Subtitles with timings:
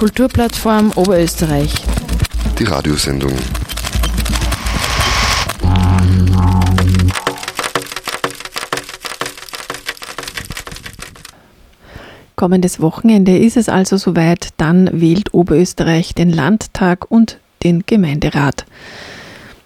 [0.00, 1.74] Kulturplattform Oberösterreich.
[2.58, 3.34] Die Radiosendung.
[12.34, 18.64] Kommendes Wochenende ist es also soweit, dann wählt Oberösterreich den Landtag und den Gemeinderat.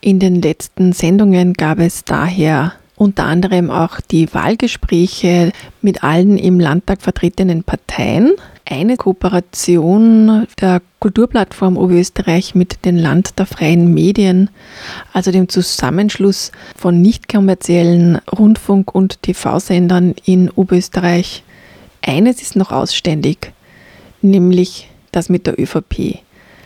[0.00, 6.58] In den letzten Sendungen gab es daher unter anderem auch die Wahlgespräche mit allen im
[6.58, 8.32] Landtag vertretenen Parteien.
[8.66, 14.48] Eine Kooperation der Kulturplattform Oberösterreich mit dem Land der freien Medien,
[15.12, 21.42] also dem Zusammenschluss von nicht kommerziellen Rundfunk- und TV-Sendern in Oberösterreich.
[22.00, 23.52] Eines ist noch ausständig,
[24.22, 26.20] nämlich das mit der ÖVP.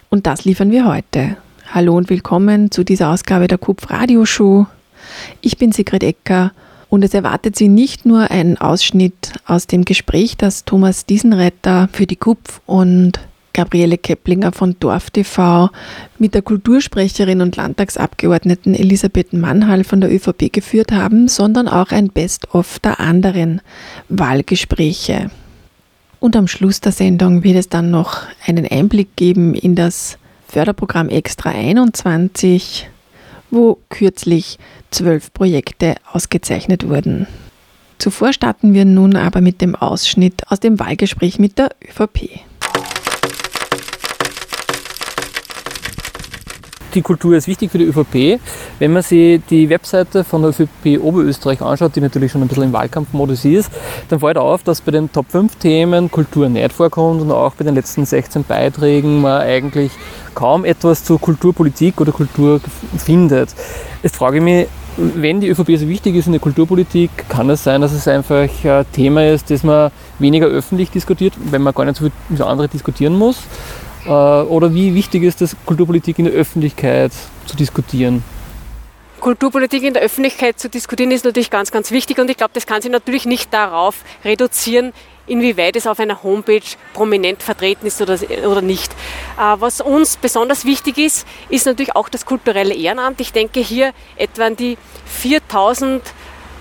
[0.09, 1.37] Und das liefern wir heute.
[1.75, 4.67] Hallo und willkommen zu dieser Ausgabe der KUPF Radioshow.
[5.41, 6.53] Ich bin Sigrid Ecker
[6.89, 12.07] und es erwartet Sie nicht nur ein Ausschnitt aus dem Gespräch, das Thomas Diesenretter für
[12.07, 13.21] die KUPF und
[13.53, 15.71] Gabriele Keplinger von Dorf TV
[16.19, 22.09] mit der Kultursprecherin und Landtagsabgeordneten Elisabeth Mannhall von der ÖVP geführt haben, sondern auch ein
[22.09, 23.61] Best-of der anderen
[24.09, 25.31] Wahlgespräche.
[26.21, 31.09] Und am Schluss der Sendung wird es dann noch einen Einblick geben in das Förderprogramm
[31.09, 32.89] Extra 21,
[33.51, 34.59] wo kürzlich
[34.91, 37.27] zwölf Projekte ausgezeichnet wurden.
[37.99, 42.41] Zuvor starten wir nun aber mit dem Ausschnitt aus dem Wahlgespräch mit der ÖVP.
[46.95, 48.41] Die Kultur ist wichtig für die ÖVP.
[48.79, 52.65] Wenn man sich die Webseite von der ÖVP Oberösterreich anschaut, die natürlich schon ein bisschen
[52.65, 53.71] im Wahlkampfmodus ist,
[54.09, 57.65] dann fällt auf, dass bei den Top 5 Themen Kultur nicht vorkommt und auch bei
[57.65, 59.93] den letzten 16 Beiträgen man eigentlich
[60.35, 62.61] kaum etwas zur Kulturpolitik oder Kultur
[62.97, 63.51] findet.
[64.03, 64.67] Jetzt frage ich mich,
[64.97, 68.49] wenn die ÖVP so wichtig ist in der Kulturpolitik, kann es sein, dass es einfach
[68.65, 72.41] ein Thema ist, das man weniger öffentlich diskutiert, wenn man gar nicht so viel mit
[72.41, 73.43] anderen diskutieren muss?
[74.05, 77.13] Äh, oder wie wichtig ist es, Kulturpolitik in der Öffentlichkeit
[77.47, 78.23] zu diskutieren?
[79.21, 82.67] Kulturpolitik in der Öffentlichkeit zu diskutieren ist natürlich ganz, ganz wichtig und ich glaube, das
[82.67, 84.93] kann sich natürlich nicht darauf reduzieren,
[85.27, 86.63] inwieweit es auf einer Homepage
[86.95, 88.93] prominent vertreten ist oder, oder nicht.
[88.93, 93.21] Äh, was uns besonders wichtig ist, ist natürlich auch das kulturelle Ehrenamt.
[93.21, 96.03] Ich denke hier etwa an die 4000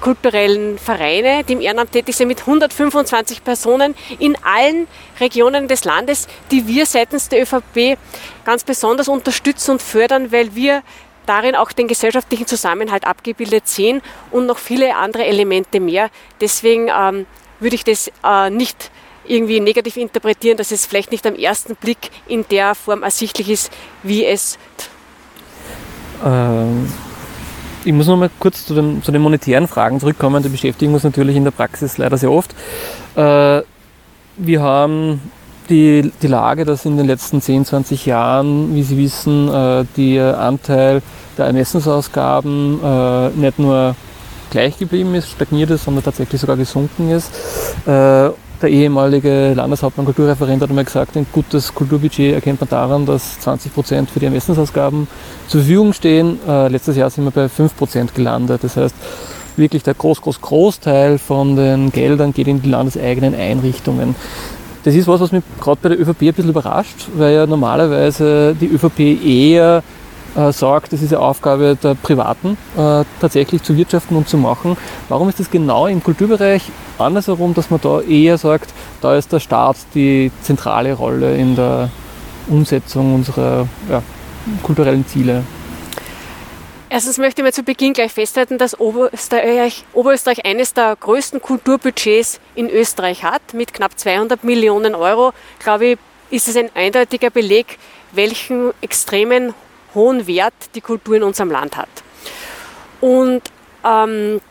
[0.02, 4.88] kulturellen Vereine, die im Ehrenamt tätig sind, mit 125 Personen in allen
[5.20, 7.98] Regionen des Landes, die wir seitens der ÖVP
[8.46, 10.84] ganz besonders unterstützen und fördern, weil wir
[11.26, 16.10] darin auch den gesellschaftlichen Zusammenhalt abgebildet sehen und noch viele andere Elemente mehr.
[16.40, 17.26] Deswegen ähm,
[17.60, 18.92] würde ich das äh, nicht
[19.26, 23.72] irgendwie negativ interpretieren, dass es vielleicht nicht am ersten Blick in der Form ersichtlich ist,
[24.04, 24.58] wie es.
[26.24, 26.92] Ähm
[27.84, 30.44] ich muss noch mal kurz zu den, zu den monetären Fragen zurückkommen.
[30.44, 32.54] Die beschäftigen uns natürlich in der Praxis leider sehr oft.
[33.16, 33.62] Äh,
[34.38, 35.22] wir haben
[35.70, 40.40] die, die Lage, dass in den letzten 10, 20 Jahren, wie Sie wissen, äh, der
[40.40, 41.02] Anteil
[41.38, 43.96] der Ermessungsausgaben äh, nicht nur
[44.50, 47.32] gleich geblieben ist, stagniert ist, sondern tatsächlich sogar gesunken ist
[48.62, 53.74] der ehemalige Landeshauptmann Kulturreferent hat einmal gesagt, ein gutes Kulturbudget erkennt man daran, dass 20
[53.74, 55.08] Prozent für die Ermessensausgaben
[55.48, 56.40] zur Verfügung stehen.
[56.48, 58.64] Äh, letztes Jahr sind wir bei 5 Prozent gelandet.
[58.64, 58.96] Das heißt,
[59.58, 64.16] wirklich der groß, groß, Großteil von den Geldern geht in die landeseigenen Einrichtungen.
[64.84, 68.56] Das ist was, was mich gerade bei der ÖVP ein bisschen überrascht, weil ja normalerweise
[68.60, 69.84] die ÖVP eher
[70.36, 74.78] äh, sagt, das ist eine Aufgabe der Privaten, äh, tatsächlich zu wirtschaften und zu machen.
[75.10, 76.64] Warum ist das genau im Kulturbereich
[76.98, 81.90] andersherum, dass man da eher sagt, da ist der Staat die zentrale Rolle in der
[82.48, 84.02] Umsetzung unserer ja,
[84.64, 85.44] kulturellen Ziele?
[86.90, 92.40] Erstens möchte ich mal zu Beginn gleich festhalten, dass Oberösterreich, Oberösterreich eines der größten Kulturbudgets
[92.56, 95.34] in Österreich hat, mit knapp 200 Millionen Euro.
[95.60, 95.98] Glaube ich,
[96.30, 97.78] ist es ein eindeutiger Beleg,
[98.14, 99.54] welchen extremen
[99.96, 101.90] hohen Wert die Kultur in unserem Land hat.
[103.02, 103.42] Und
[103.84, 104.42] ähm,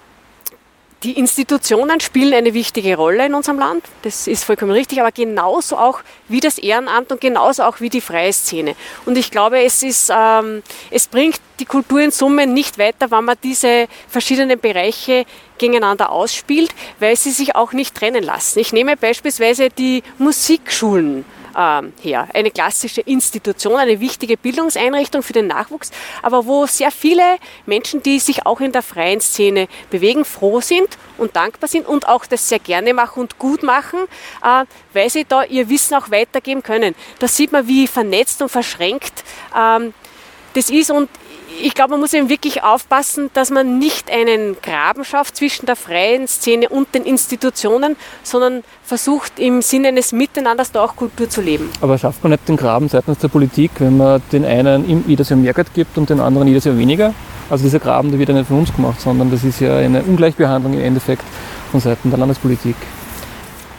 [1.02, 5.76] die Institutionen spielen eine wichtige Rolle in unserem Land, das ist vollkommen richtig, aber genauso
[5.76, 8.74] auch wie das Ehrenamt und genauso auch wie die freie Szene.
[9.04, 13.24] Und ich glaube, es, ist, ähm, es bringt die Kultur in Summe nicht weiter, wenn
[13.24, 15.26] man diese verschiedenen Bereiche
[15.58, 18.58] gegeneinander ausspielt, weil sie sich auch nicht trennen lassen.
[18.58, 21.24] Ich nehme beispielsweise die Musikschulen
[21.56, 22.28] ähm, her.
[22.34, 25.90] Eine klassische Institution, eine wichtige Bildungseinrichtung für den Nachwuchs,
[26.22, 27.22] aber wo sehr viele
[27.64, 32.08] Menschen, die sich auch in der freien Szene bewegen, froh sind und dankbar sind und
[32.08, 34.00] auch das sehr gerne machen und gut machen,
[34.44, 36.94] äh, weil sie da ihr Wissen auch weitergeben können.
[37.18, 39.24] Da sieht man, wie vernetzt und verschränkt
[39.56, 39.94] ähm,
[40.56, 41.10] das ist und
[41.60, 45.76] ich glaube, man muss eben wirklich aufpassen, dass man nicht einen Graben schafft zwischen der
[45.76, 51.40] freien Szene und den Institutionen, sondern versucht im Sinne eines Miteinanders da auch Kultur zu
[51.40, 51.70] leben.
[51.80, 55.38] Aber schafft man nicht den Graben seitens der Politik, wenn man den einen jedes Jahr
[55.38, 57.14] mehr Geld gibt und den anderen jedes Jahr weniger?
[57.48, 60.02] Also dieser Graben, der wird ja nicht von uns gemacht, sondern das ist ja eine
[60.02, 61.22] Ungleichbehandlung im Endeffekt
[61.70, 62.76] von Seiten der Landespolitik.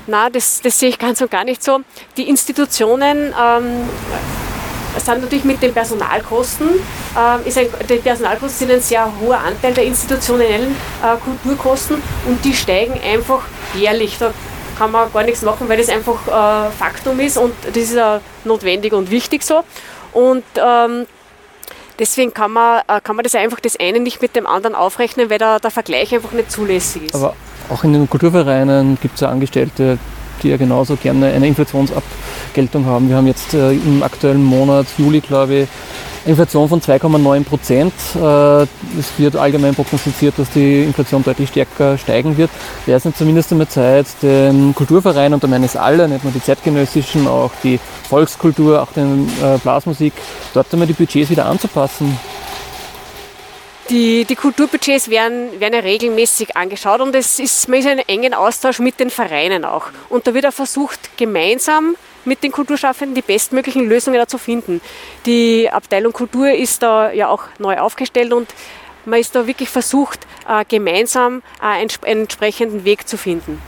[0.07, 1.81] Na, das, das sehe ich ganz und gar nicht so.
[2.15, 3.65] Die Institutionen ähm,
[4.99, 6.67] sind natürlich mit den Personalkosten,
[7.15, 12.43] äh, ist ein, die Personalkosten sind ein sehr hoher Anteil der institutionellen äh, Kulturkosten und
[12.43, 13.41] die steigen einfach
[13.75, 14.17] jährlich.
[14.17, 14.33] Da
[14.77, 18.19] kann man gar nichts machen, weil das einfach äh, Faktum ist und das ist äh,
[18.43, 19.63] notwendig und wichtig so.
[20.13, 21.05] Und ähm,
[21.99, 25.29] deswegen kann man, äh, kann man das einfach das eine nicht mit dem anderen aufrechnen,
[25.29, 27.15] weil der, der Vergleich einfach nicht zulässig ist.
[27.15, 27.35] Aber
[27.69, 29.97] auch in den Kulturvereinen gibt es ja Angestellte,
[30.41, 31.47] die ja genauso gerne eine
[32.57, 33.09] Inflationsabgeltung haben.
[33.09, 35.67] Wir haben jetzt äh, im aktuellen Monat, Juli glaube ich,
[36.25, 37.93] Inflation von 2,9 Prozent.
[38.15, 38.63] Äh,
[38.99, 42.49] es wird allgemein prognostiziert, dass die Inflation deutlich stärker steigen wird.
[42.85, 46.33] Wäre es nicht zumindest einmal Zeit, den Kulturvereinen, und da meine ich alle, nicht nur
[46.33, 50.13] die zeitgenössischen, auch die Volkskultur, auch den äh, Blasmusik,
[50.53, 52.17] dort einmal die Budgets wieder anzupassen?
[53.89, 58.03] Die, die Kulturbudgets werden, werden ja regelmäßig angeschaut und es ist, man ist in einem
[58.05, 59.85] engen Austausch mit den Vereinen auch.
[60.09, 61.95] Und da wird auch versucht, gemeinsam
[62.27, 64.81] mit den Kulturschaffenden die bestmöglichen Lösungen da zu finden.
[65.25, 68.47] Die Abteilung Kultur ist da ja auch neu aufgestellt und
[69.05, 73.59] man ist da wirklich versucht, äh, gemeinsam äh, einen entsprechenden Weg zu finden.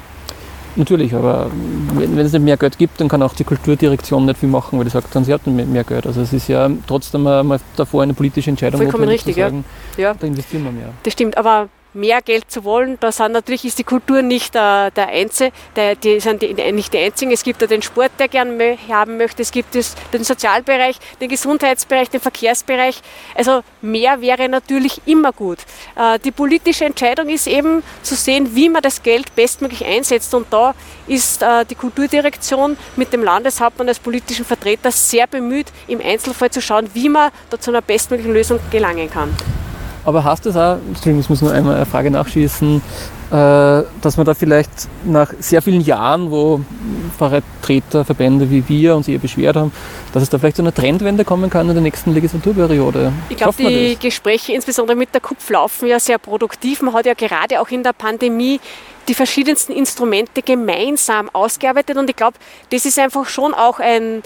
[0.75, 1.49] Natürlich, aber
[1.93, 4.77] wenn, wenn, es nicht mehr Geld gibt, dann kann auch die Kulturdirektion nicht viel machen,
[4.77, 6.05] weil die sagt dann, sie hat nicht mehr Geld.
[6.05, 8.79] Also es ist ja trotzdem mal davor eine politische Entscheidung.
[8.79, 9.65] Vollkommen richtig, zu sagen,
[9.97, 10.13] ja.
[10.13, 10.93] Da investieren wir mehr.
[11.03, 12.97] Das stimmt, aber mehr Geld zu wollen.
[12.99, 16.93] Da sind natürlich ist die Kultur nicht der, der Einzige, der, die sind die, nicht
[16.93, 17.31] die einzigen.
[17.31, 18.59] Es gibt ja den Sport, der gern
[18.89, 19.41] haben möchte.
[19.41, 23.01] Es gibt es, den Sozialbereich, den Gesundheitsbereich, den Verkehrsbereich.
[23.35, 25.59] Also mehr wäre natürlich immer gut.
[25.95, 30.33] Äh, die politische Entscheidung ist eben zu sehen, wie man das Geld bestmöglich einsetzt.
[30.33, 30.75] Und da
[31.07, 36.61] ist äh, die Kulturdirektion mit dem Landeshauptmann als politischen Vertreter sehr bemüht, im Einzelfall zu
[36.61, 39.35] schauen, wie man da zu einer bestmöglichen Lösung gelangen kann.
[40.09, 44.25] Aber heißt das auch, Entschuldigung, ich muss nur einmal eine Frage nachschießen, äh, dass man
[44.25, 44.71] da vielleicht
[45.05, 46.61] nach sehr vielen Jahren, wo
[47.15, 49.71] Vertreter, Verbände wie wir uns eher beschwert haben,
[50.11, 53.13] dass es da vielleicht zu einer Trendwende kommen kann in der nächsten Legislaturperiode?
[53.29, 53.99] Ich glaube, die?
[54.01, 56.81] Gespräche insbesondere mit der KUPF laufen ja sehr produktiv.
[56.81, 58.59] Man hat ja gerade auch in der Pandemie
[59.07, 62.39] die verschiedensten Instrumente gemeinsam ausgearbeitet und ich glaube,
[62.71, 64.23] das ist einfach schon auch ein,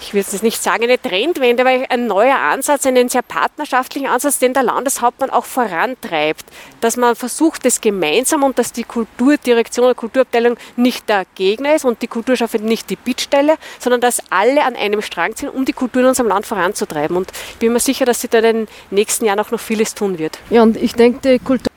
[0.00, 4.38] ich will jetzt nicht sagen eine Trendwende, aber ein neuer Ansatz, einen sehr partnerschaftlichen Ansatz,
[4.38, 6.44] den der Landeshauptmann auch vorantreibt.
[6.80, 11.84] Dass man versucht, das gemeinsam und dass die Kulturdirektion oder Kulturabteilung nicht der Gegner ist
[11.84, 15.72] und die Kulturschaffenden nicht die Bittstelle, sondern dass alle an einem Strang ziehen, um die
[15.72, 17.16] Kultur in unserem Land voranzutreiben.
[17.16, 19.94] Und ich bin mir sicher, dass sie da in den nächsten Jahren auch noch vieles
[19.94, 20.38] tun wird.
[20.48, 21.69] Ja, und ich denke, die Kultur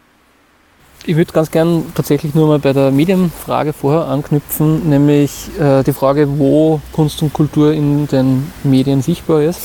[1.06, 5.94] ich würde ganz gern tatsächlich nur mal bei der Medienfrage vorher anknüpfen, nämlich äh, die
[5.94, 9.60] Frage, wo Kunst und Kultur in den Medien sichtbar ist.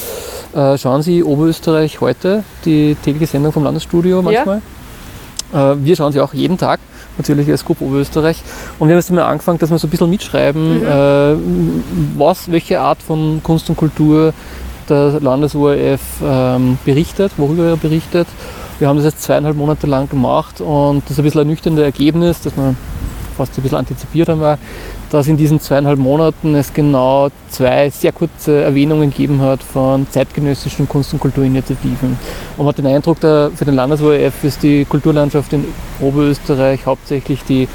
[0.55, 4.63] Äh, schauen Sie Oberösterreich heute, die tägliche Sendung vom Landesstudio manchmal?
[5.53, 5.73] Ja.
[5.73, 6.81] Äh, wir schauen sie auch jeden Tag,
[7.17, 8.43] natürlich als Gruppe Oberösterreich.
[8.79, 10.87] Und wir haben jetzt mal angefangen, dass wir so ein bisschen mitschreiben, mhm.
[10.87, 14.33] Äh, was, welche Art von Kunst und Kultur
[14.89, 18.27] der Landes-ORF ähm, berichtet, worüber er berichtet
[18.79, 21.81] wir haben das jetzt zweieinhalb Monate lang gemacht und das ist ein bisschen ein nüchternes
[21.81, 22.75] Ergebnis, das wir
[23.37, 24.59] fast ein bisschen antizipiert haben,
[25.11, 30.89] dass in diesen zweieinhalb Monaten es genau zwei sehr kurze Erwähnungen gegeben hat von zeitgenössischen
[30.89, 32.19] Kunst- und Kulturinitiativen.
[32.57, 35.65] Und man hat den Eindruck, der, für den Landes-ORF ist die Kulturlandschaft in
[36.01, 37.69] Oberösterreich hauptsächlich die,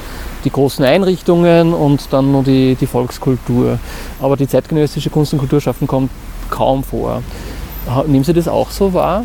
[0.43, 3.79] die großen Einrichtungen und dann nur die, die Volkskultur.
[4.21, 6.11] Aber die zeitgenössische Kunst- und Kulturschaffen kommt
[6.49, 7.23] kaum vor.
[8.05, 9.23] Nehmen Sie das auch so wahr?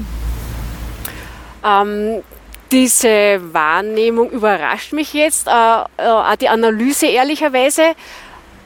[1.69, 2.23] Ähm,
[2.71, 7.95] diese Wahrnehmung überrascht mich jetzt, äh, äh, die Analyse ehrlicherweise.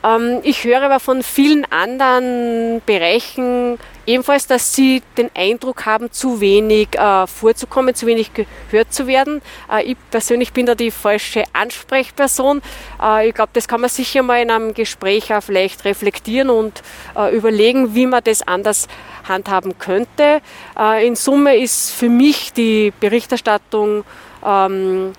[0.03, 6.41] Ähm, ich höre aber von vielen anderen Bereichen ebenfalls, dass sie den Eindruck haben, zu
[6.41, 9.41] wenig äh, vorzukommen, zu wenig gehört zu werden.
[9.71, 12.61] Äh, ich persönlich bin da die falsche Ansprechperson.
[13.01, 16.81] Äh, ich glaube, das kann man sicher mal in einem Gespräch auch vielleicht reflektieren und
[17.15, 18.87] äh, überlegen, wie man das anders
[19.27, 20.41] handhaben könnte.
[20.77, 24.03] Äh, in Summe ist für mich die Berichterstattung
[24.45, 25.13] ähm,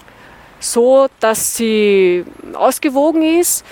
[0.60, 2.24] so, dass sie
[2.54, 3.64] ausgewogen ist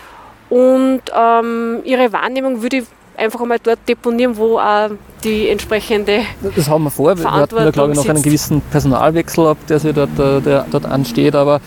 [0.50, 2.84] und ähm, ihre Wahrnehmung würde ich
[3.22, 4.90] einfach einmal dort deponieren, wo auch
[5.22, 6.20] die entsprechende
[6.56, 7.16] Das haben wir vor.
[7.16, 10.66] Wir hatten ja, glaube ich, noch einen gewissen Personalwechsel ab, der, sich dort, der, der
[10.70, 11.34] dort ansteht.
[11.34, 11.60] Aber,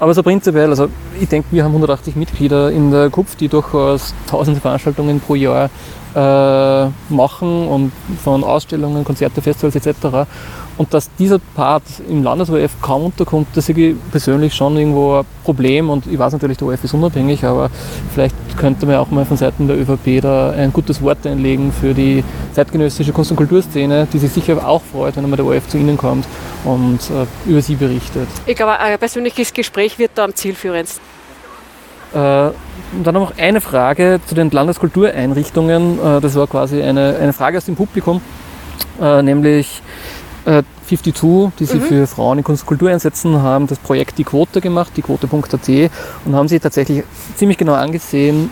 [0.00, 0.88] aber so prinzipiell, also
[1.22, 5.70] ich denke, wir haben 180 Mitglieder in der KUPF, die durchaus tausende Veranstaltungen pro Jahr
[6.14, 10.28] äh, machen und von Ausstellungen, Konzerte, Festivals etc.
[10.76, 15.90] Und dass dieser Part im Landes-ORF kaum unterkommt, das ich persönlich schon irgendwo ein Problem.
[15.90, 17.70] Und ich weiß natürlich, der ORF ist unabhängig, aber
[18.12, 21.94] vielleicht könnte man auch mal von Seiten der ÖVP da ein gutes Wort einlegen für
[21.94, 25.78] die zeitgenössische Kunst- und Kulturszene, die sich sicher auch freut, wenn einmal der ORF zu
[25.78, 26.26] Ihnen kommt
[26.64, 28.28] und äh, über Sie berichtet.
[28.46, 31.11] Ich glaube, ein persönliches Gespräch wird da am zielführendsten.
[32.14, 32.50] Äh,
[32.94, 35.98] und dann noch eine Frage zu den Landeskultureinrichtungen.
[35.98, 38.20] Äh, das war quasi eine, eine Frage aus dem Publikum,
[39.00, 39.82] äh, nämlich
[40.44, 41.84] 52, die sich mhm.
[41.84, 45.90] für Frauen in Kunst und Kultur einsetzen, haben das Projekt Die Quote gemacht, die Quote.at,
[46.24, 47.04] und haben sich tatsächlich
[47.36, 48.50] ziemlich genau angesehen,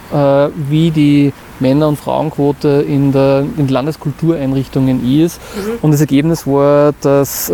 [0.54, 5.40] wie die Männer- und Frauenquote in, der, in Landeskultureinrichtungen ist.
[5.56, 5.78] Mhm.
[5.82, 7.50] Und das Ergebnis war, dass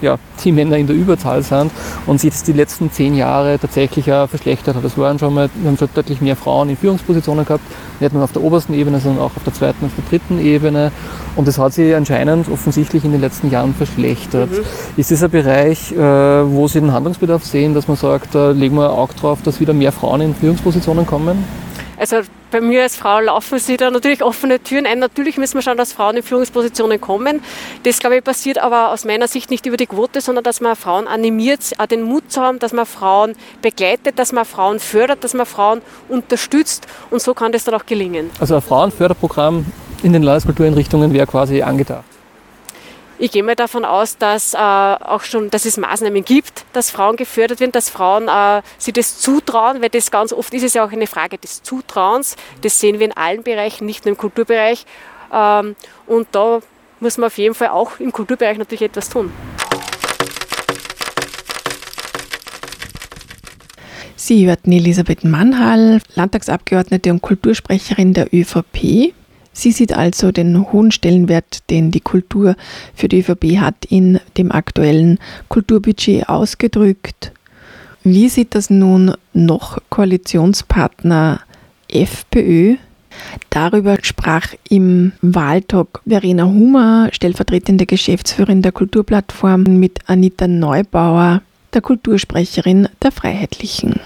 [0.00, 1.70] ja, die Männer in der Überzahl sind
[2.06, 4.84] und sich das die letzten zehn Jahre tatsächlich auch verschlechtert hat.
[4.84, 7.64] Das waren schon mal, wir haben schon deutlich mehr Frauen in Führungspositionen gehabt,
[8.00, 10.92] nicht nur auf der obersten Ebene, sondern auch auf der zweiten und der dritten Ebene.
[11.34, 14.50] Und das hat sich anscheinend offensichtlich in den letzten Jahren verschlechtert.
[14.50, 14.64] Mhm.
[14.96, 18.76] Ist das ein Bereich, äh, wo Sie den Handlungsbedarf sehen, dass man sagt, da legen
[18.76, 21.44] wir auch drauf, dass wieder mehr Frauen in Führungspositionen kommen?
[21.98, 24.98] Also bei mir als Frau laufen sie da natürlich offene Türen ein.
[24.98, 27.42] Natürlich müssen wir schauen, dass Frauen in Führungspositionen kommen.
[27.82, 30.76] Das, glaube ich, passiert aber aus meiner Sicht nicht über die Quote, sondern dass man
[30.76, 35.24] Frauen animiert, auch den Mut zu haben, dass man Frauen begleitet, dass man Frauen fördert,
[35.24, 36.86] dass man Frauen unterstützt.
[37.10, 38.30] Und so kann das dann auch gelingen.
[38.40, 39.66] Also ein Frauenförderprogramm
[40.02, 42.15] in den Landeskultureinrichtungen wäre quasi angedacht.
[43.18, 47.16] Ich gehe mal davon aus, dass äh, auch schon, dass es Maßnahmen gibt, dass Frauen
[47.16, 50.84] gefördert werden, dass Frauen äh, sich das zutrauen, weil das ganz oft ist es ja
[50.84, 52.36] auch eine Frage des Zutrauens.
[52.60, 54.84] Das sehen wir in allen Bereichen, nicht nur im Kulturbereich.
[55.32, 56.60] Ähm, und da
[57.00, 59.32] muss man auf jeden Fall auch im Kulturbereich natürlich etwas tun.
[64.16, 69.14] Sie hörten Elisabeth Mannhall, Landtagsabgeordnete und Kultursprecherin der ÖVP.
[69.58, 72.56] Sie sieht also den hohen Stellenwert, den die Kultur
[72.94, 77.32] für die ÖVP hat, in dem aktuellen Kulturbudget ausgedrückt.
[78.04, 81.40] Wie sieht das nun noch Koalitionspartner
[81.88, 82.74] FPÖ?
[83.48, 91.40] Darüber sprach im Wahltalk Verena Hummer, stellvertretende Geschäftsführerin der Kulturplattform, mit Anita Neubauer,
[91.72, 94.00] der Kultursprecherin der Freiheitlichen.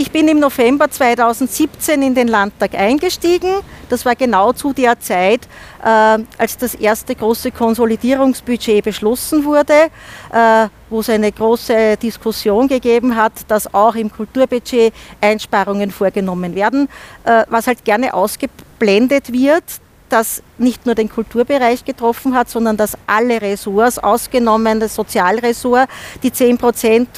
[0.00, 3.56] Ich bin im November 2017 in den Landtag eingestiegen.
[3.90, 5.46] Das war genau zu der Zeit,
[5.84, 9.90] äh, als das erste große Konsolidierungsbudget beschlossen wurde,
[10.32, 16.88] äh, wo es eine große Diskussion gegeben hat, dass auch im Kulturbudget Einsparungen vorgenommen werden,
[17.24, 19.64] äh, was halt gerne ausgeblendet wird,
[20.08, 25.90] das nicht nur den Kulturbereich getroffen hat, sondern dass alle Ressorts, ausgenommen das Sozialressort,
[26.22, 27.08] die 10 Prozent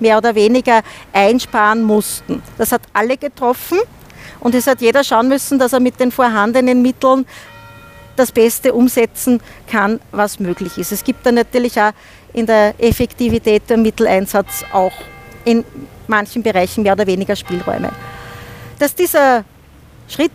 [0.00, 0.82] mehr oder weniger
[1.12, 2.42] einsparen mussten.
[2.58, 3.78] Das hat alle getroffen
[4.40, 7.26] und es hat jeder schauen müssen, dass er mit den vorhandenen Mitteln
[8.16, 10.92] das Beste umsetzen kann, was möglich ist.
[10.92, 11.92] Es gibt da natürlich auch
[12.32, 14.92] in der Effektivität der Mitteleinsatz auch
[15.44, 15.64] in
[16.06, 17.90] manchen Bereichen mehr oder weniger Spielräume.
[18.78, 19.44] Dass dieser
[20.08, 20.32] Schritt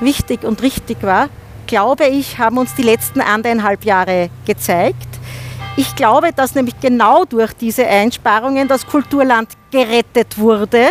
[0.00, 1.28] wichtig und richtig war,
[1.66, 5.08] glaube ich, haben uns die letzten anderthalb Jahre gezeigt.
[5.76, 10.90] Ich glaube, dass nämlich genau durch diese Einsparungen das Kulturland gerettet wurde.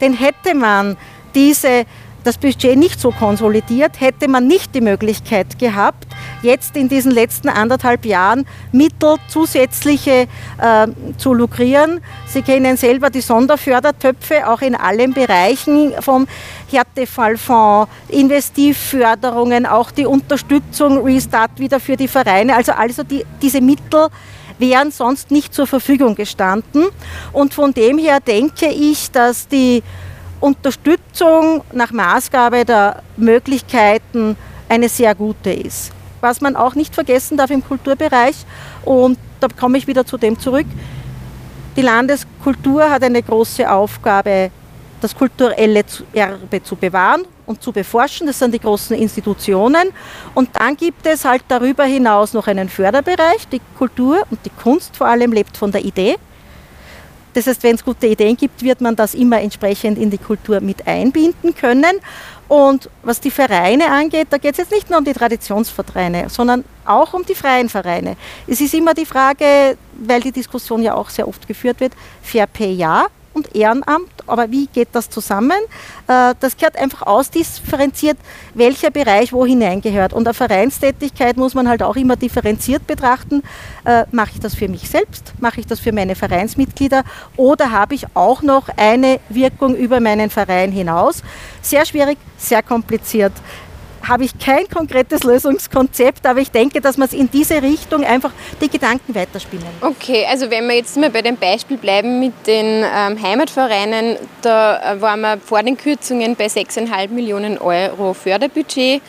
[0.00, 0.96] Denn hätte man
[1.34, 1.84] diese
[2.22, 6.06] das Budget nicht so konsolidiert, hätte man nicht die Möglichkeit gehabt,
[6.42, 10.26] jetzt in diesen letzten anderthalb Jahren Mittel zusätzliche
[10.58, 12.00] äh, zu lukrieren.
[12.26, 16.26] Sie kennen selber die Sonderfördertöpfe, auch in allen Bereichen vom
[16.70, 22.56] Härtefallfonds, Investivförderungen, auch die Unterstützung Restart wieder für die Vereine.
[22.56, 24.08] Also, also die, diese Mittel
[24.58, 26.86] wären sonst nicht zur Verfügung gestanden.
[27.32, 29.82] Und von dem her denke ich, dass die
[30.40, 34.36] Unterstützung nach Maßgabe der Möglichkeiten
[34.68, 35.92] eine sehr gute ist.
[36.20, 38.36] Was man auch nicht vergessen darf im Kulturbereich,
[38.84, 40.66] und da komme ich wieder zu dem zurück,
[41.76, 44.50] die Landeskultur hat eine große Aufgabe,
[45.00, 48.26] das kulturelle Erbe zu bewahren und zu beforschen.
[48.26, 49.90] Das sind die großen Institutionen.
[50.34, 53.48] Und dann gibt es halt darüber hinaus noch einen Förderbereich.
[53.50, 56.16] Die Kultur und die Kunst vor allem lebt von der Idee.
[57.32, 60.60] Das heißt, wenn es gute Ideen gibt, wird man das immer entsprechend in die Kultur
[60.60, 61.96] mit einbinden können.
[62.50, 66.64] Und was die Vereine angeht, da geht es jetzt nicht nur um die Traditionsvereine, sondern
[66.84, 68.16] auch um die freien Vereine.
[68.48, 71.92] Es ist immer die Frage, weil die Diskussion ja auch sehr oft geführt wird,
[72.24, 75.58] Fair Pay ja, und Ehrenamt, aber wie geht das zusammen?
[76.08, 78.18] Äh, das gehört einfach ausdifferenziert,
[78.54, 80.12] welcher Bereich wo hineingehört.
[80.12, 83.42] Und eine Vereinstätigkeit muss man halt auch immer differenziert betrachten.
[83.84, 85.32] Äh, mache ich das für mich selbst?
[85.38, 87.04] Mache ich das für meine Vereinsmitglieder?
[87.36, 91.22] Oder habe ich auch noch eine Wirkung über meinen Verein hinaus?
[91.62, 93.32] Sehr schwierig, sehr kompliziert
[94.06, 98.32] habe ich kein konkretes Lösungskonzept, aber ich denke, dass man es in diese Richtung einfach
[98.60, 99.66] die Gedanken weiterspinnen.
[99.80, 104.94] Okay, also wenn wir jetzt mal bei dem Beispiel bleiben mit den ähm, Heimatvereinen, da
[104.94, 109.02] äh, waren wir vor den Kürzungen bei 6,5 Millionen Euro Förderbudget.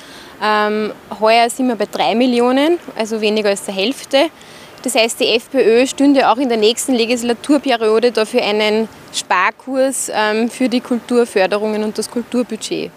[0.44, 4.30] Ähm, heuer sind wir bei 3 Millionen, also weniger als der Hälfte.
[4.84, 10.70] Das heißt, die FPÖ stünde auch in der nächsten Legislaturperiode dafür einen Sparkurs ähm, für
[10.70, 12.90] die Kulturförderungen und das Kulturbudget.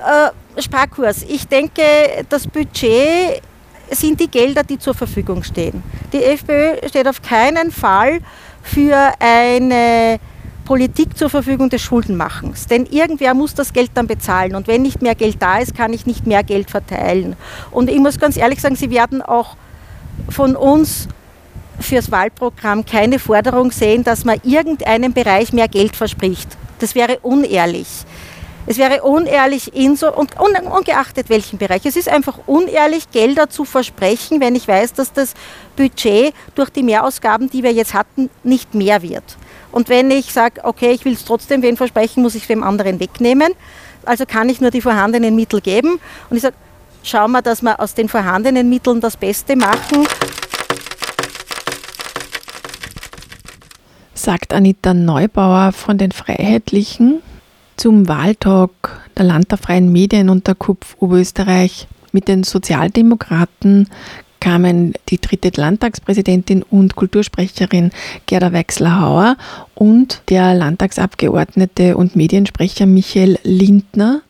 [0.00, 1.24] Äh, Sparkurs.
[1.28, 1.82] Ich denke,
[2.28, 3.42] das Budget
[3.90, 5.82] sind die Gelder, die zur Verfügung stehen.
[6.12, 8.20] Die FPÖ steht auf keinen Fall
[8.62, 10.18] für eine
[10.64, 12.66] Politik zur Verfügung des Schuldenmachens.
[12.66, 14.54] Denn irgendwer muss das Geld dann bezahlen.
[14.54, 17.36] Und wenn nicht mehr Geld da ist, kann ich nicht mehr Geld verteilen.
[17.70, 19.56] Und ich muss ganz ehrlich sagen, Sie werden auch
[20.30, 21.08] von uns
[21.80, 26.56] fürs Wahlprogramm keine Forderung sehen, dass man irgendeinem Bereich mehr Geld verspricht.
[26.78, 27.88] Das wäre unehrlich.
[28.66, 31.84] Es wäre unehrlich, inso, und ungeachtet welchen Bereich.
[31.84, 35.34] Es ist einfach unehrlich, Gelder zu versprechen, wenn ich weiß, dass das
[35.76, 39.24] Budget durch die Mehrausgaben, die wir jetzt hatten, nicht mehr wird.
[39.70, 42.62] Und wenn ich sage, okay, ich will es trotzdem wen versprechen, muss ich es dem
[42.62, 43.52] anderen wegnehmen.
[44.04, 46.00] Also kann ich nur die vorhandenen Mittel geben.
[46.30, 46.54] Und ich sage,
[47.02, 50.06] schauen wir, dass wir aus den vorhandenen Mitteln das Beste machen.
[54.14, 57.20] Sagt Anita Neubauer von den Freiheitlichen
[57.76, 58.70] zum Wahltag
[59.16, 63.88] der Land der freien Medien und der KUPF Oberösterreich mit den Sozialdemokraten
[64.40, 67.90] kamen die dritte Landtagspräsidentin und Kultursprecherin
[68.26, 69.36] Gerda Wechsler-Hauer
[69.74, 74.20] und der Landtagsabgeordnete und Mediensprecher Michael Lindner.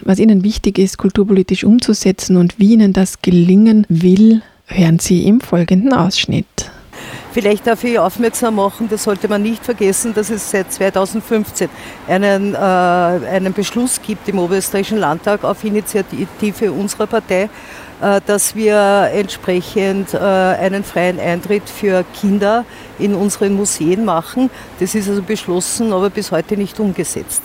[0.00, 5.40] Was ihnen wichtig ist, kulturpolitisch umzusetzen und wie ihnen das gelingen will, hören Sie im
[5.40, 6.70] folgenden Ausschnitt.
[7.32, 11.68] Vielleicht darf ich aufmerksam machen, das sollte man nicht vergessen, dass es seit 2015
[12.08, 17.50] einen, äh, einen Beschluss gibt im Oberösterreichischen Landtag auf Initiative unserer Partei,
[18.00, 22.64] äh, dass wir entsprechend äh, einen freien Eintritt für Kinder
[22.98, 24.50] in unseren Museen machen.
[24.80, 27.42] Das ist also beschlossen, aber bis heute nicht umgesetzt.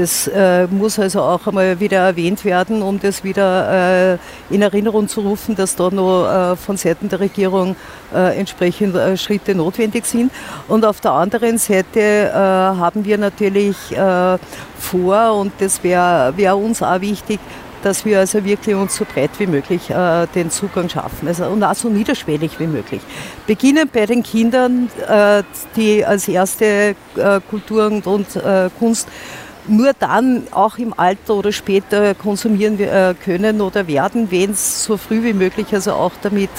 [0.00, 5.08] Das äh, muss also auch einmal wieder erwähnt werden, um das wieder äh, in Erinnerung
[5.08, 7.76] zu rufen, dass da noch äh, von Seiten der Regierung
[8.14, 10.32] äh, entsprechend äh, Schritte notwendig sind.
[10.68, 13.76] Und auf der anderen Seite äh, haben wir natürlich
[14.78, 17.38] vor, und das wäre wär uns auch wichtig,
[17.82, 21.62] dass wir also wirklich uns so breit wie möglich äh, den Zugang schaffen also, und
[21.62, 23.02] auch so niederschwellig wie möglich.
[23.46, 25.42] Beginnen bei den Kindern, äh,
[25.76, 28.26] die als erste äh, Kultur und, und
[28.78, 29.08] Kunst
[29.66, 34.96] nur dann auch im Alter oder später konsumieren äh, können oder werden, wenn es so
[34.96, 36.50] früh wie möglich also auch damit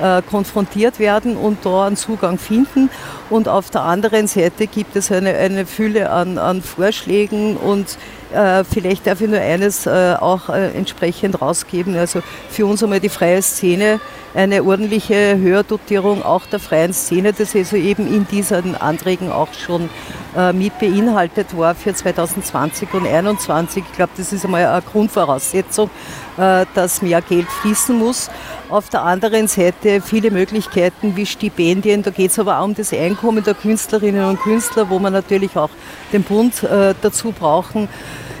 [0.00, 2.90] äh, konfrontiert werden und da einen Zugang finden.
[3.28, 7.98] Und auf der anderen Seite gibt es eine, eine Fülle an, an Vorschlägen und
[8.32, 11.96] äh, vielleicht darf ich nur eines äh, auch äh, entsprechend rausgeben.
[11.96, 14.00] Also für uns einmal die freie Szene
[14.34, 19.88] eine ordentliche Höherdotierung auch der freien Szene, das also eben in diesen Anträgen auch schon
[20.36, 23.84] äh, mit beinhaltet war für 2020 und 2021.
[23.88, 25.88] Ich glaube, das ist einmal eine Grundvoraussetzung,
[26.36, 28.30] dass mehr Geld fließen muss.
[28.68, 32.02] Auf der anderen Seite viele Möglichkeiten wie Stipendien.
[32.02, 35.56] Da geht es aber auch um das Einkommen der Künstlerinnen und Künstler, wo man natürlich
[35.56, 35.70] auch
[36.12, 37.88] den Bund äh, dazu brauchen.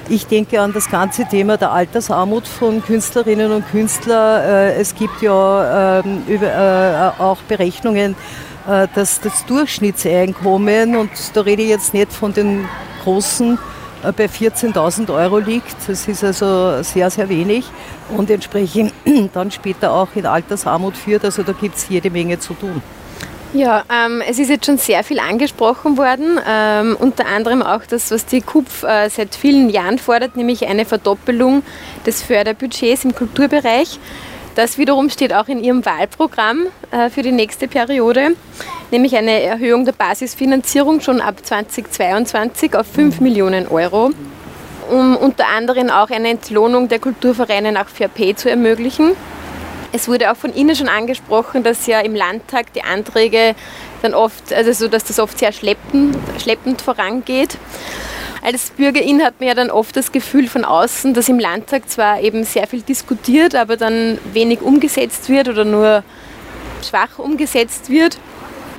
[0.08, 4.72] Ich denke an das ganze Thema der Altersarmut von Künstlerinnen und Künstlern.
[4.78, 6.22] Es gibt ja ähm,
[7.18, 8.14] auch Berechnungen,
[8.68, 12.68] äh, dass das Durchschnittseinkommen, und da rede ich jetzt nicht von den
[13.04, 13.75] großen, äh,
[14.12, 15.76] bei 14.000 Euro liegt.
[15.86, 17.64] Das ist also sehr, sehr wenig
[18.16, 18.92] und entsprechend
[19.34, 21.24] dann später auch in Altersarmut führt.
[21.24, 22.82] Also da gibt es jede Menge zu tun.
[23.52, 28.10] Ja, ähm, es ist jetzt schon sehr viel angesprochen worden, ähm, unter anderem auch das,
[28.10, 31.62] was die KUPF äh, seit vielen Jahren fordert, nämlich eine Verdoppelung
[32.04, 33.98] des Förderbudgets im Kulturbereich.
[34.56, 38.30] Das wiederum steht auch in Ihrem Wahlprogramm äh, für die nächste Periode,
[38.90, 44.12] nämlich eine Erhöhung der Basisfinanzierung schon ab 2022 auf 5 Millionen Euro,
[44.90, 49.10] um unter anderem auch eine Entlohnung der Kulturvereine nach Pay zu ermöglichen.
[49.92, 53.54] Es wurde auch von Ihnen schon angesprochen, dass ja im Landtag die Anträge
[54.00, 57.58] dann oft, also so, dass das oft sehr schleppend, schleppend vorangeht
[58.46, 62.20] als Bürgerin hat man ja dann oft das Gefühl von außen, dass im Landtag zwar
[62.20, 66.04] eben sehr viel diskutiert, aber dann wenig umgesetzt wird oder nur
[66.88, 68.18] schwach umgesetzt wird.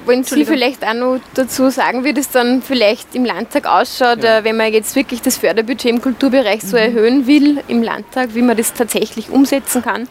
[0.06, 4.38] wollen Sie vielleicht auch noch dazu sagen, wie das dann vielleicht im Landtag ausschaut, ja.
[4.38, 6.84] Äh, wenn man jetzt wirklich das Förderbudget im Kulturbereich so mhm.
[6.84, 10.08] erhöhen will im Landtag, wie man das tatsächlich umsetzen kann?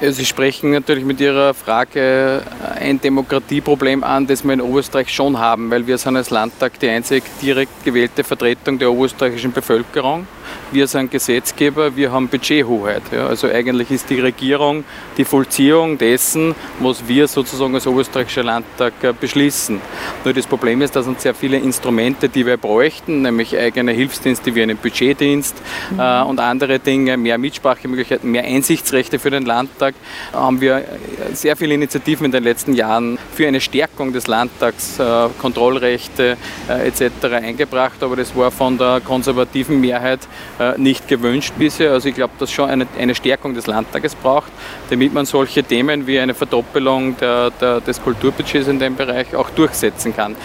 [0.00, 2.42] Sie sprechen natürlich mit Ihrer Frage
[2.78, 6.88] ein Demokratieproblem an, das wir in Oberösterreich schon haben, weil wir sind als Landtag die
[6.88, 10.28] einzig direkt gewählte Vertretung der oberösterreichischen Bevölkerung.
[10.70, 13.02] Wir sind Gesetzgeber, wir haben Budgethoheit.
[13.10, 13.26] Ja.
[13.26, 14.84] Also eigentlich ist die Regierung
[15.16, 19.80] die Vollziehung dessen, was wir sozusagen als Oberösterreichischer Landtag äh, beschließen.
[20.24, 24.54] Nur das Problem ist, dass uns sehr viele Instrumente, die wir bräuchten, nämlich eigene Hilfsdienste
[24.54, 25.56] wie einen Budgetdienst
[25.90, 26.00] mhm.
[26.00, 29.94] äh, und andere Dinge, mehr Mitsprachemöglichkeiten, mehr Einsichtsrechte für den Landtag,
[30.32, 30.84] haben wir
[31.32, 36.36] sehr viele Initiativen in den letzten Jahren für eine Stärkung des Landtags, äh, Kontrollrechte
[36.68, 37.24] äh, etc.
[37.32, 40.20] eingebracht, aber das war von der konservativen Mehrheit
[40.57, 41.92] äh, nicht gewünscht bisher.
[41.92, 44.50] Also ich glaube, dass schon eine, eine Stärkung des Landtages braucht,
[44.90, 49.50] damit man solche Themen wie eine Verdoppelung der, der, des Kulturbudgets in dem Bereich auch
[49.50, 50.36] durchsetzen kann.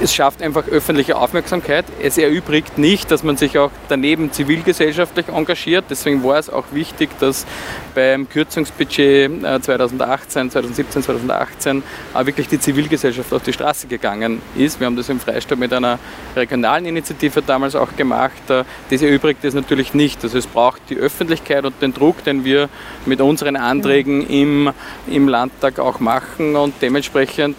[0.00, 1.84] Es schafft einfach öffentliche Aufmerksamkeit.
[2.02, 5.86] Es erübrigt nicht, dass man sich auch daneben zivilgesellschaftlich engagiert.
[5.90, 7.46] Deswegen war es auch wichtig, dass
[7.94, 9.30] beim Kürzungsbudget
[9.62, 11.82] 2018, 2017, 2018
[12.12, 14.80] auch wirklich die Zivilgesellschaft auf die Straße gegangen ist.
[14.80, 15.98] Wir haben das im Freistaat mit einer
[16.36, 18.48] regionalen Initiative damals auch gemacht.
[18.48, 20.22] Äh, das erübrigt es natürlich nicht.
[20.24, 22.68] Also es braucht die Öffentlichkeit und den Druck, den wir
[23.06, 24.72] mit unseren Anträgen im,
[25.06, 27.56] im Landtag auch machen und dementsprechend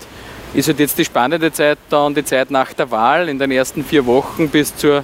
[0.53, 3.51] ist halt jetzt die spannende Zeit da und die Zeit nach der Wahl in den
[3.51, 5.03] ersten vier Wochen bis zur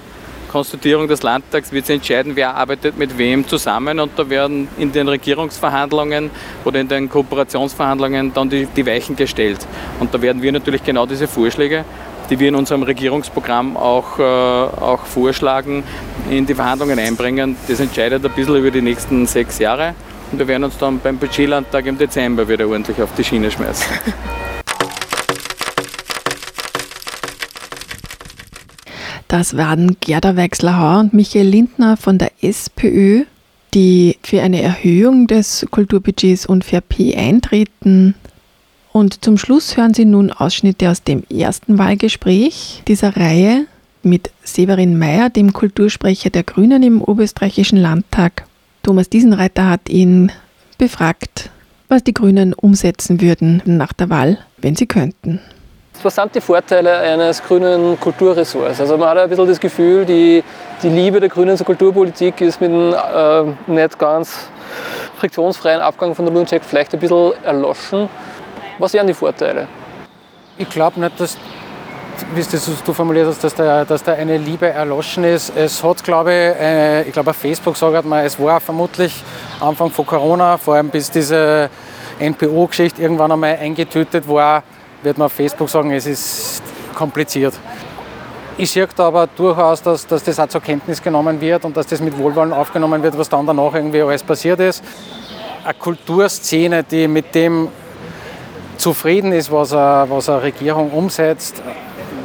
[0.50, 4.92] Konstituierung des Landtags wird sich entscheiden, wer arbeitet mit wem zusammen und da werden in
[4.92, 6.30] den Regierungsverhandlungen
[6.66, 9.66] oder in den Kooperationsverhandlungen dann die, die Weichen gestellt.
[9.98, 11.86] Und da werden wir natürlich genau diese Vorschläge,
[12.32, 15.84] die wir in unserem Regierungsprogramm auch, äh, auch vorschlagen,
[16.30, 17.56] in die Verhandlungen einbringen.
[17.68, 19.94] Das entscheidet ein bisschen über die nächsten sechs Jahre
[20.30, 23.86] und wir werden uns dann beim Budgetlandtag im Dezember wieder ordentlich auf die Schiene schmeißen.
[29.28, 33.24] Das waren Gerda Wechslerhauer und Michael Lindner von der SPÖ,
[33.72, 38.14] die für eine Erhöhung des Kulturbudgets und für P eintreten.
[38.92, 43.66] Und zum Schluss hören Sie nun Ausschnitte aus dem ersten Wahlgespräch dieser Reihe
[44.04, 48.44] mit Severin Mayer, dem Kultursprecher der Grünen im Oberösterreichischen Landtag.
[48.82, 50.32] Thomas Diesenreiter hat ihn
[50.78, 51.50] befragt,
[51.88, 55.40] was die Grünen umsetzen würden nach der Wahl, wenn sie könnten
[56.04, 58.80] was sind die Vorteile eines grünen Kulturressorts?
[58.80, 60.42] Also man hat ein bisschen das Gefühl, die,
[60.82, 64.48] die Liebe der Grünen zur Kulturpolitik ist mit einem äh, nicht ganz
[65.18, 68.08] friktionsfreien Abgang von der Lunacek vielleicht ein bisschen erloschen.
[68.78, 69.68] Was wären die Vorteile?
[70.58, 71.38] Ich glaube nicht, dass,
[72.34, 72.42] wie
[72.84, 75.52] du formuliert hast, dass da, dass da eine Liebe erloschen ist.
[75.56, 79.22] Es hat, glaube ich, eine, ich glaube auf Facebook sagt man, es war vermutlich
[79.60, 81.70] Anfang von Corona, vor allem bis diese
[82.18, 84.62] NPO-Geschichte irgendwann einmal eingetütet war,
[85.02, 86.62] wird man auf Facebook sagen, es ist
[86.94, 87.54] kompliziert.
[88.58, 92.00] Ich sehe aber durchaus, dass, dass das auch zur Kenntnis genommen wird und dass das
[92.00, 94.84] mit Wohlwollen aufgenommen wird, was dann danach irgendwie alles passiert ist.
[95.64, 97.68] Eine Kulturszene, die mit dem
[98.76, 101.62] zufrieden ist, was eine, was eine Regierung umsetzt,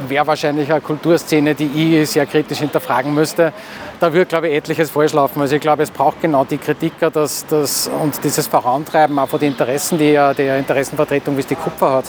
[0.08, 3.52] wäre wahrscheinlich eine Kulturszene, die ich sehr kritisch hinterfragen müsste
[4.00, 5.40] da wird, glaube ich, etliches falsch laufen.
[5.40, 9.40] Also ich glaube, es braucht genau die Kritiker dass, dass, und dieses Vorantreiben auch von
[9.40, 12.04] den Interessen, die ja der Interessenvertretung, wie es die Kupfer hat,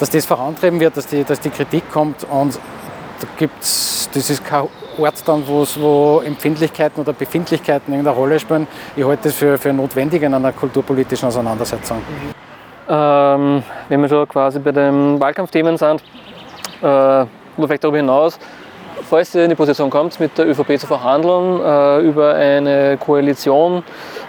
[0.00, 2.58] dass das vorantreiben wird, dass die, dass die Kritik kommt und
[3.20, 8.66] da gibt's, das ist kein Ort dann, wo Empfindlichkeiten oder Befindlichkeiten irgendeine Rolle spielen.
[8.96, 11.98] Ich halte das für, für notwendig in einer kulturpolitischen Auseinandersetzung.
[12.88, 16.02] Ähm, wenn wir schon quasi bei den Wahlkampfthemen sind,
[16.82, 18.38] äh, oder vielleicht darüber hinaus,
[19.08, 23.82] falls ihr in die Position kommt, mit der ÖVP zu verhandeln äh, über eine Koalition,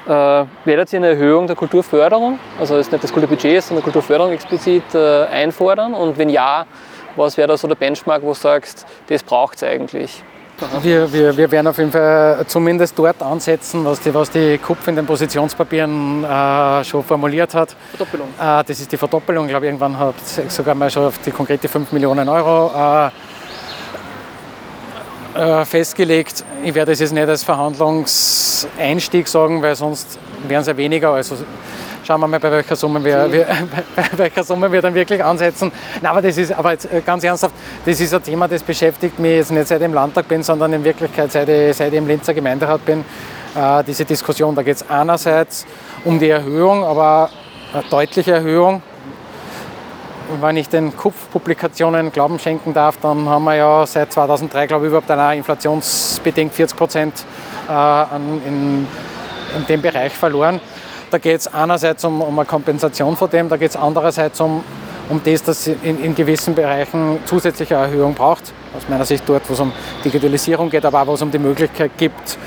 [0.06, 4.84] äh, werdet ihr eine Erhöhung der Kulturförderung, also ist nicht das Kulturbudget, sondern Kulturförderung explizit
[4.94, 5.94] äh, einfordern?
[5.94, 6.66] Und wenn ja,
[7.16, 10.24] was wäre da so der Benchmark, wo du sagst, das braucht es eigentlich?
[10.82, 14.88] Wir, wir, wir werden auf jeden Fall zumindest dort ansetzen, was die, was die KUPF
[14.88, 17.76] in den Positionspapieren äh, schon formuliert hat.
[17.90, 18.30] Verdoppelung.
[18.40, 19.46] Äh, das ist die Verdoppelung.
[19.46, 20.16] Ich glaube, irgendwann hat
[20.48, 23.10] sogar mal schon auf die konkrete 5 Millionen Euro äh,
[25.36, 26.46] äh, festgelegt.
[26.64, 31.12] Ich werde es jetzt nicht als Verhandlungseinstieg sagen, weil sonst wären es ja weniger.
[31.12, 31.36] Also
[32.06, 33.48] schauen wir mal, bei welcher Summe wir, wir,
[33.96, 35.72] bei welcher Summe wir dann wirklich ansetzen.
[36.02, 39.20] Nein, aber das ist aber jetzt äh, ganz ernsthaft, das ist ein Thema, das beschäftigt
[39.20, 41.98] mich jetzt nicht seit ich im Landtag bin, sondern in Wirklichkeit seit ich, seit ich
[41.98, 43.04] im Linzer Gemeinderat bin.
[43.56, 45.66] Äh, diese Diskussion, da geht es einerseits
[46.04, 47.30] um die Erhöhung, aber
[47.74, 48.82] eine deutliche Erhöhung
[50.42, 54.88] wenn ich den Kupf-Publikationen Glauben schenken darf, dann haben wir ja seit 2003, glaube ich,
[54.90, 57.26] überhaupt eine inflationsbedingt 40 Prozent
[57.70, 58.88] äh, in,
[59.56, 60.60] in dem Bereich verloren.
[61.16, 64.62] Da geht es einerseits um, um eine Kompensation von dem, da geht es andererseits um,
[65.08, 68.52] um das, dass in, in gewissen Bereichen zusätzliche Erhöhung braucht.
[68.76, 69.72] Aus meiner Sicht dort, wo es um
[70.04, 72.38] Digitalisierung geht, aber auch wo es um die Möglichkeit gibt,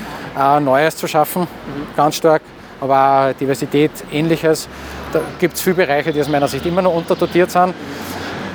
[0.61, 1.47] Neues zu schaffen,
[1.97, 2.43] ganz stark,
[2.79, 4.69] aber auch Diversität, ähnliches.
[5.13, 7.73] Da gibt es viele Bereiche, die aus meiner Sicht immer noch unterdotiert sind.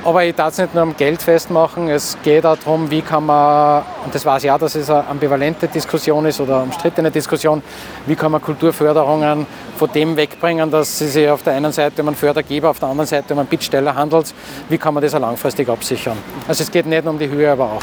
[0.05, 3.25] Aber ich darf es nicht nur am Geld festmachen, es geht auch darum, wie kann
[3.25, 7.63] man, und das weiß ich auch, dass es eine ambivalente Diskussion ist oder umstrittene Diskussion,
[8.05, 12.09] wie kann man Kulturförderungen von dem wegbringen, dass sie sich auf der einen Seite um
[12.09, 14.31] einen Fördergeber, auf der anderen Seite um einen Bittsteller handelt,
[14.69, 16.17] wie kann man das auch langfristig absichern.
[16.47, 17.81] Also es geht nicht nur um die Höhe, aber auch.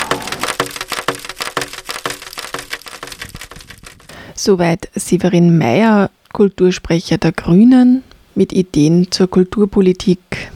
[4.37, 8.05] Soweit Severin Mayer, Kultursprecher der Grünen,
[8.37, 10.52] mit Ideen zur Kulturpolitik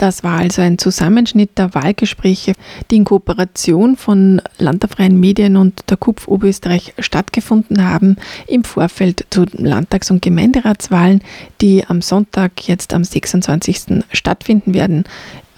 [0.00, 2.54] das war also ein Zusammenschnitt der Wahlgespräche,
[2.90, 8.64] die in Kooperation von Land der Freien Medien und der KUPF Oberösterreich stattgefunden haben im
[8.64, 11.22] Vorfeld zu Landtags- und Gemeinderatswahlen,
[11.60, 14.02] die am Sonntag jetzt am 26.
[14.12, 15.04] stattfinden werden.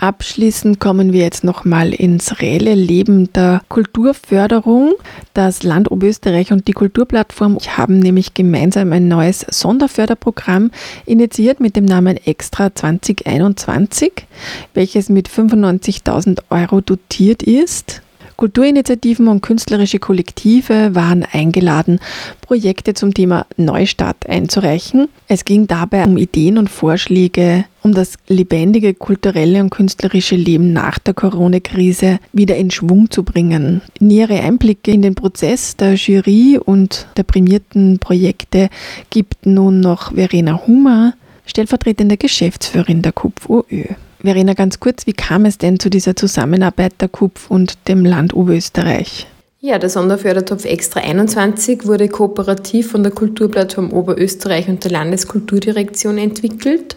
[0.03, 4.95] Abschließend kommen wir jetzt nochmal ins reelle Leben der Kulturförderung.
[5.33, 10.73] Das Land Oberösterreich und die Kulturplattform haben nämlich gemeinsam ein neues Sonderförderprogramm
[11.07, 14.27] initiiert mit dem Namen Extra 2021,
[14.75, 18.03] welches mit 95.000 Euro dotiert ist.
[18.37, 22.01] Kulturinitiativen und künstlerische Kollektive waren eingeladen,
[22.41, 25.09] Projekte zum Thema Neustart einzureichen.
[25.29, 30.99] Es ging dabei um Ideen und Vorschläge, um das lebendige kulturelle und künstlerische Leben nach
[30.99, 33.83] der Corona-Krise wieder in Schwung zu bringen.
[34.01, 38.69] Nähere Einblicke in den Prozess der Jury und der prämierten Projekte
[39.11, 41.15] gibt nun noch Verena Hummer,
[41.47, 43.95] stellvertretende Geschäftsführerin der KUPF-OÖ.
[44.23, 48.35] Verena, ganz kurz, wie kam es denn zu dieser Zusammenarbeit der KUPF und dem Land
[48.35, 49.27] Oberösterreich?
[49.61, 56.97] Ja, der Sonderfördertopf Extra 21 wurde kooperativ von der Kulturplattform Oberösterreich und der Landeskulturdirektion entwickelt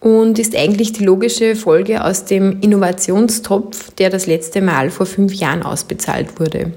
[0.00, 5.32] und ist eigentlich die logische Folge aus dem Innovationstopf, der das letzte Mal vor fünf
[5.34, 6.72] Jahren ausbezahlt wurde.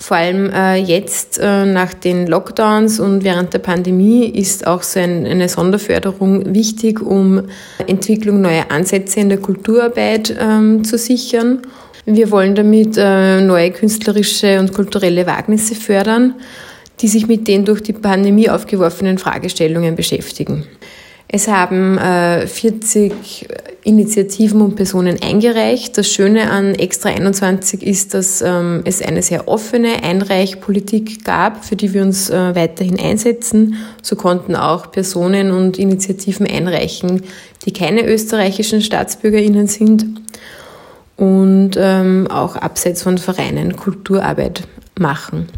[0.00, 5.00] Vor allem äh, jetzt äh, nach den Lockdowns und während der Pandemie ist auch so
[5.00, 7.42] ein, eine Sonderförderung wichtig, um
[7.84, 11.62] Entwicklung neuer Ansätze in der Kulturarbeit ähm, zu sichern.
[12.06, 16.34] Wir wollen damit äh, neue künstlerische und kulturelle Wagnisse fördern,
[17.00, 20.64] die sich mit den durch die Pandemie aufgeworfenen Fragestellungen beschäftigen.
[21.30, 23.48] Es haben äh, 40
[23.84, 25.98] Initiativen und Personen eingereicht.
[25.98, 31.76] Das Schöne an Extra 21 ist, dass ähm, es eine sehr offene Einreichpolitik gab, für
[31.76, 33.76] die wir uns äh, weiterhin einsetzen.
[34.02, 37.22] So konnten auch Personen und Initiativen einreichen,
[37.66, 40.06] die keine österreichischen Staatsbürgerinnen sind
[41.16, 44.62] und ähm, auch abseits von Vereinen Kulturarbeit
[44.98, 45.48] machen.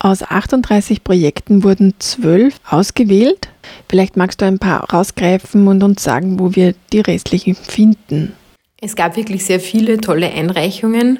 [0.00, 3.48] Aus 38 Projekten wurden zwölf ausgewählt.
[3.88, 8.32] Vielleicht magst du ein paar rausgreifen und uns sagen, wo wir die restlichen finden.
[8.80, 11.18] Es gab wirklich sehr viele tolle Einreichungen.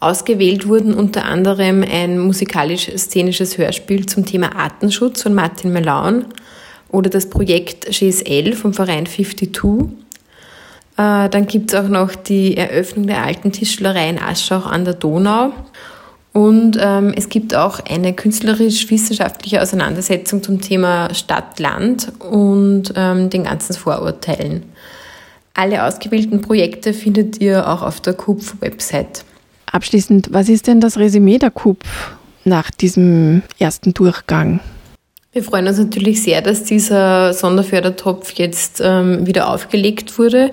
[0.00, 6.24] Ausgewählt wurden unter anderem ein musikalisch-szenisches Hörspiel zum Thema Artenschutz von Martin Melaun
[6.88, 9.90] oder das Projekt GSL vom Verein 52.
[10.96, 14.94] Äh, dann gibt es auch noch die Eröffnung der alten Tischlerei in Aschach an der
[14.94, 15.52] Donau
[16.34, 23.74] und ähm, es gibt auch eine künstlerisch-wissenschaftliche Auseinandersetzung zum Thema Stadt-Land und ähm, den ganzen
[23.74, 24.64] Vorurteilen.
[25.54, 29.24] Alle ausgewählten Projekte findet ihr auch auf der KUPF-Website.
[29.70, 34.58] Abschließend, was ist denn das Resümee der KUPF nach diesem ersten Durchgang?
[35.32, 40.50] Wir freuen uns natürlich sehr, dass dieser Sonderfördertopf jetzt ähm, wieder aufgelegt wurde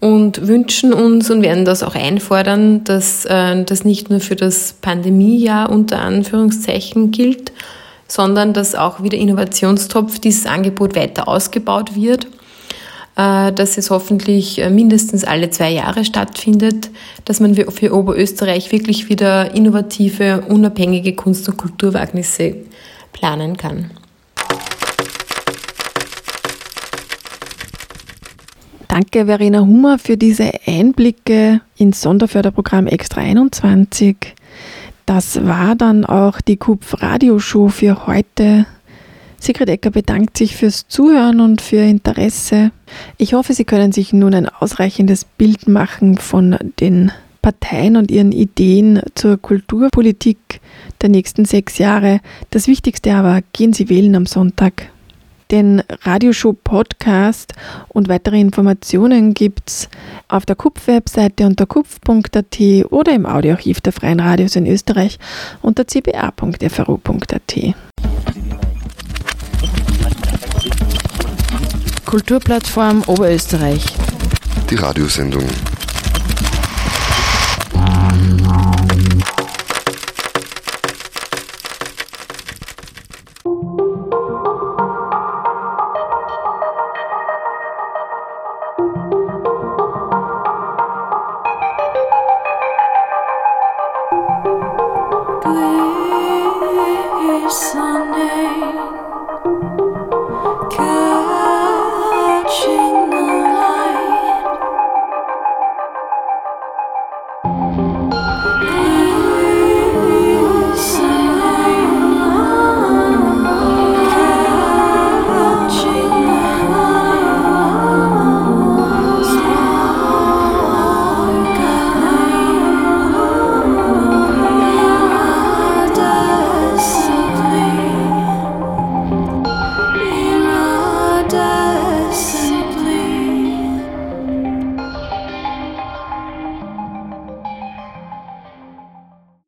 [0.00, 4.72] und wünschen uns und werden das auch einfordern, dass äh, das nicht nur für das
[4.80, 7.52] Pandemiejahr unter Anführungszeichen gilt,
[8.08, 12.26] sondern dass auch wieder Innovationstopf dieses Angebot weiter ausgebaut wird,
[13.16, 16.90] äh, dass es hoffentlich äh, mindestens alle zwei Jahre stattfindet,
[17.26, 22.56] dass man für Oberösterreich wirklich wieder innovative, unabhängige Kunst- und Kulturwagnisse
[23.12, 23.90] planen kann.
[29.00, 34.14] Danke, Verena Hummer, für diese Einblicke ins Sonderförderprogramm Extra 21.
[35.06, 38.66] Das war dann auch die KUPF Radioshow für heute.
[39.38, 42.72] Sigrid Ecker bedankt sich fürs Zuhören und für Interesse.
[43.16, 47.10] Ich hoffe, Sie können sich nun ein ausreichendes Bild machen von den
[47.40, 50.60] Parteien und ihren Ideen zur Kulturpolitik
[51.00, 52.20] der nächsten sechs Jahre.
[52.50, 54.90] Das Wichtigste aber, gehen Sie wählen am Sonntag.
[55.50, 57.54] Den Radioshow-Podcast
[57.88, 59.88] und weitere Informationen gibt es
[60.28, 62.60] auf der KUPF-Webseite unter kupf.at
[62.90, 65.18] oder im Audioarchiv der Freien Radios in Österreich
[65.60, 67.74] unter cba.fru.at.
[72.06, 73.84] Kulturplattform Oberösterreich.
[74.70, 75.44] Die Radiosendung.